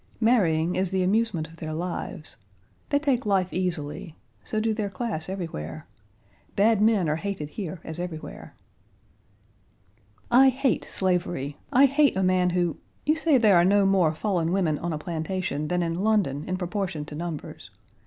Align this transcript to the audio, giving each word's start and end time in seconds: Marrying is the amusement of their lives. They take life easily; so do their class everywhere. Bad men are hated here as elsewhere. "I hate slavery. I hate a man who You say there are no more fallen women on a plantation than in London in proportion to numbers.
Marrying 0.19 0.75
is 0.75 0.89
the 0.89 1.03
amusement 1.03 1.47
of 1.47 1.57
their 1.57 1.73
lives. 1.75 2.35
They 2.89 2.97
take 2.97 3.23
life 3.23 3.53
easily; 3.53 4.15
so 4.43 4.59
do 4.59 4.73
their 4.73 4.89
class 4.89 5.29
everywhere. 5.29 5.85
Bad 6.55 6.81
men 6.81 7.07
are 7.07 7.17
hated 7.17 7.49
here 7.49 7.79
as 7.83 7.99
elsewhere. 7.99 8.55
"I 10.31 10.49
hate 10.49 10.85
slavery. 10.85 11.57
I 11.71 11.85
hate 11.85 12.17
a 12.17 12.23
man 12.23 12.49
who 12.49 12.77
You 13.05 13.15
say 13.15 13.37
there 13.37 13.57
are 13.57 13.63
no 13.63 13.85
more 13.85 14.11
fallen 14.11 14.51
women 14.51 14.79
on 14.79 14.91
a 14.91 14.97
plantation 14.97 15.67
than 15.67 15.83
in 15.83 15.99
London 15.99 16.45
in 16.49 16.57
proportion 16.57 17.05
to 17.05 17.13
numbers. 17.13 17.69